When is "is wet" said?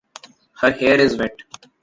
0.99-1.43